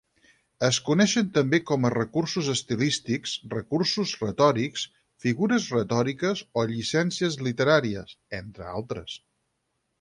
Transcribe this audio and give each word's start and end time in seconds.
Es 0.67 0.77
coneixen 0.85 1.27
també 1.35 1.59
com 1.71 1.85
recursos 1.95 2.49
estilístics, 2.53 3.35
recursos 3.53 4.15
retòrics, 4.25 4.87
figures 5.27 5.69
retòriques, 5.79 6.45
o 6.63 6.67
llicències 6.75 7.41
literàries, 7.51 8.19
entre 8.43 8.71
altres. 8.77 9.19